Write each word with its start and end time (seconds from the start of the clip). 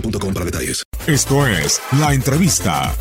boostmobile.com 0.00 0.32
para 0.34 0.44
detalles. 0.44 0.82
Esto 1.06 1.46
es 1.46 1.80
La 2.00 2.12
Entrevista. 2.14 2.94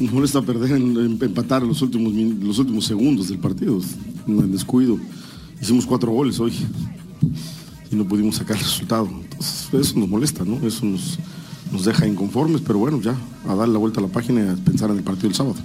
Nos 0.00 0.12
molesta 0.12 0.42
perder, 0.42 0.72
en, 0.72 0.96
en- 0.96 1.18
empatar 1.22 1.62
en 1.62 1.68
los 1.68 1.80
últimos, 1.80 2.12
los 2.12 2.58
últimos 2.58 2.84
segundos 2.84 3.28
del 3.28 3.38
partido, 3.38 3.80
en 4.26 4.52
descuido. 4.52 4.98
Hicimos 5.62 5.86
cuatro 5.86 6.10
goles 6.10 6.40
hoy 6.40 6.52
y 7.90 7.94
no 7.96 8.04
pudimos 8.06 8.36
sacar 8.36 8.56
el 8.56 8.62
resultado. 8.64 9.06
Entonces, 9.08 9.68
eso 9.72 9.98
nos 9.98 10.08
molesta, 10.08 10.44
¿no? 10.44 10.66
Eso 10.66 10.84
nos, 10.84 11.18
nos 11.74 11.84
deja 11.84 12.06
inconformes, 12.06 12.62
pero 12.66 12.78
bueno, 12.78 13.00
ya, 13.02 13.14
a 13.46 13.54
darle 13.54 13.74
la 13.74 13.78
vuelta 13.80 14.00
a 14.00 14.02
la 14.04 14.08
página 14.08 14.40
y 14.44 14.48
a 14.48 14.54
pensar 14.54 14.90
en 14.90 14.96
el 14.98 15.02
partido 15.02 15.28
del 15.28 15.34
sábado. 15.34 15.56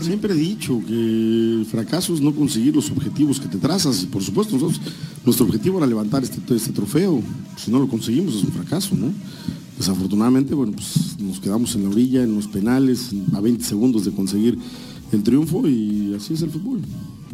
Siempre 0.00 0.32
he 0.32 0.36
dicho 0.36 0.80
que 0.86 0.92
el 0.94 1.66
fracaso 1.70 2.14
es 2.14 2.20
no 2.20 2.32
conseguir 2.34 2.74
los 2.74 2.90
objetivos 2.90 3.38
que 3.40 3.48
te 3.48 3.58
trazas 3.58 4.02
y 4.02 4.06
por 4.06 4.22
supuesto 4.22 4.54
nosotros, 4.54 4.80
nuestro 5.26 5.44
objetivo 5.46 5.78
era 5.78 5.86
levantar 5.86 6.22
este, 6.22 6.40
este 6.54 6.72
trofeo. 6.72 7.20
Si 7.56 7.70
no 7.70 7.78
lo 7.80 7.88
conseguimos 7.88 8.34
es 8.36 8.44
un 8.44 8.52
fracaso, 8.52 8.94
¿no? 8.96 9.08
Desafortunadamente, 9.76 10.54
bueno, 10.54 10.72
pues 10.72 11.16
nos 11.20 11.38
quedamos 11.40 11.74
en 11.74 11.82
la 11.84 11.90
orilla, 11.90 12.22
en 12.22 12.34
los 12.34 12.46
penales, 12.48 13.10
a 13.34 13.40
20 13.40 13.62
segundos 13.64 14.04
de 14.04 14.12
conseguir 14.12 14.58
el 15.12 15.22
triunfo 15.22 15.68
y 15.68 16.14
así 16.16 16.34
es 16.34 16.42
el 16.42 16.50
fútbol. 16.50 16.80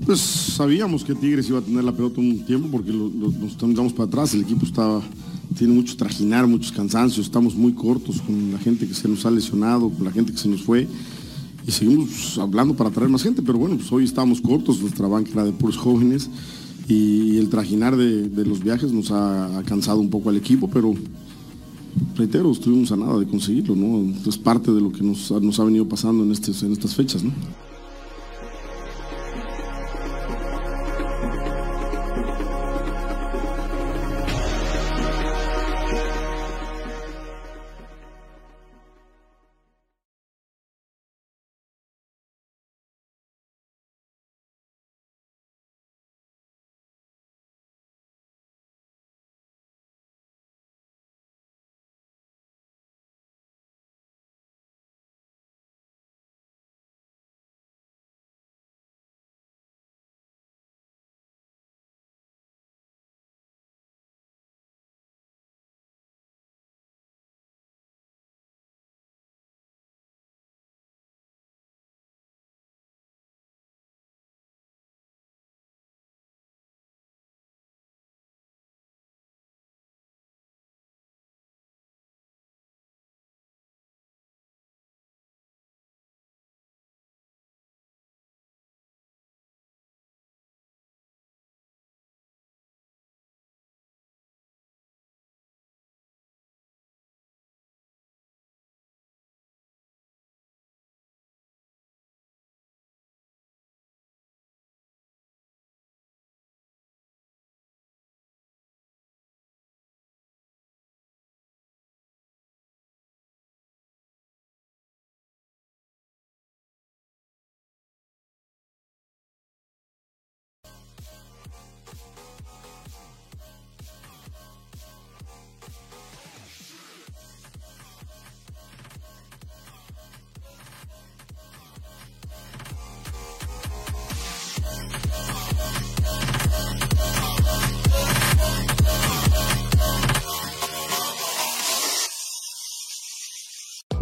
Pues 0.04 0.20
sabíamos 0.20 1.04
que 1.04 1.14
Tigres 1.14 1.48
iba 1.48 1.58
a 1.58 1.62
tener 1.62 1.84
la 1.84 1.92
pelota 1.92 2.20
un 2.20 2.44
tiempo 2.44 2.68
porque 2.70 2.92
lo- 2.92 3.08
lo- 3.08 3.30
nos 3.32 3.56
damos 3.74 3.92
para 3.92 4.06
atrás, 4.08 4.34
el 4.34 4.42
equipo 4.42 4.66
estaba, 4.66 5.00
tiene 5.56 5.72
mucho 5.75 5.97
trajinar, 5.97 6.47
muchos 6.47 6.72
cansancios, 6.72 7.26
estamos 7.26 7.54
muy 7.54 7.72
cortos 7.72 8.20
con 8.20 8.53
la 8.53 8.59
gente 8.59 8.87
que 8.88 8.94
se 8.94 9.09
nos 9.09 9.25
ha 9.26 9.31
lesionado, 9.31 9.88
con 9.91 10.04
la 10.04 10.12
gente 10.12 10.32
que 10.32 10.38
se 10.38 10.48
nos 10.48 10.62
fue 10.62 10.87
y 11.66 11.70
seguimos 11.70 12.38
hablando 12.38 12.75
para 12.75 12.91
traer 12.91 13.09
más 13.10 13.22
gente, 13.22 13.41
pero 13.42 13.59
bueno, 13.59 13.76
pues 13.76 13.91
hoy 13.93 14.04
estábamos 14.04 14.41
cortos, 14.41 14.81
nuestra 14.81 15.06
banca 15.09 15.31
era 15.32 15.44
de 15.44 15.53
puros 15.53 15.76
jóvenes 15.76 16.28
y 16.88 17.38
el 17.38 17.48
trajinar 17.48 17.97
de, 17.97 18.44
los 18.44 18.62
viajes 18.62 18.93
nos 18.93 19.10
ha, 19.10 19.59
ha 19.59 19.62
cansado 19.62 20.00
un 20.00 20.10
poco 20.10 20.28
al 20.28 20.37
equipo, 20.37 20.69
pero 20.69 20.93
reitero, 22.16 22.50
estuvimos 22.53 22.93
a 22.93 22.97
nada 22.97 23.19
de 23.19 23.26
conseguirlo, 23.26 23.75
¿no? 23.76 24.12
Es 24.28 24.37
parte 24.37 24.72
de 24.72 24.81
lo 24.81 24.93
que 24.93 25.03
nos, 25.03 25.31
nos 25.31 25.59
ha 25.60 25.64
venido 25.64 25.88
pasando 25.88 26.22
en, 26.25 26.32
estes- 26.32 26.62
en 26.64 26.72
estas 26.72 26.94
fechas, 26.94 27.22
¿no? 27.25 27.32